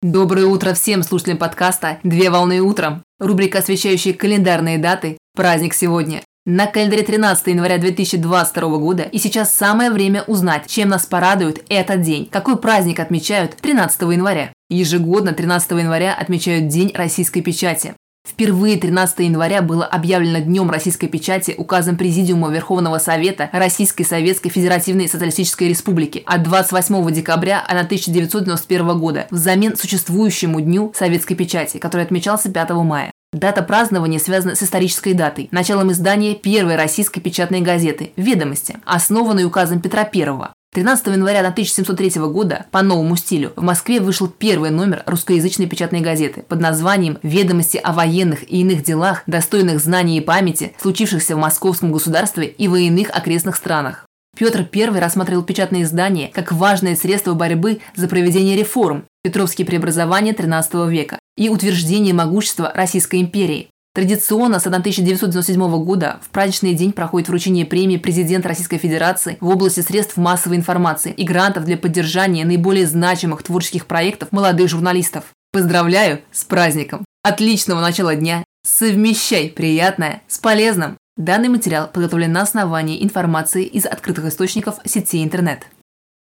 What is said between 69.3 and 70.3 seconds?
в области средств